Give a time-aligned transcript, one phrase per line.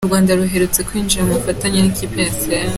[0.05, 2.69] U Rwanda ruherutse kwinjira mu bufatanye n’ikipe ya Arsenal